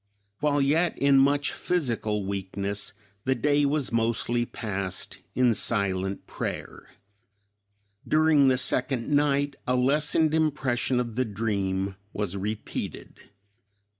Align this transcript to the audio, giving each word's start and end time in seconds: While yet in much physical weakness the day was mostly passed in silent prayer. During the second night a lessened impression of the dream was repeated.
While 0.39 0.63
yet 0.63 0.97
in 0.97 1.19
much 1.19 1.51
physical 1.53 2.25
weakness 2.25 2.93
the 3.25 3.35
day 3.35 3.65
was 3.65 3.91
mostly 3.91 4.47
passed 4.47 5.19
in 5.35 5.53
silent 5.53 6.25
prayer. 6.25 6.87
During 8.07 8.47
the 8.47 8.57
second 8.57 9.09
night 9.09 9.57
a 9.67 9.75
lessened 9.75 10.33
impression 10.33 10.99
of 10.99 11.17
the 11.17 11.25
dream 11.25 11.97
was 12.13 12.35
repeated. 12.35 13.29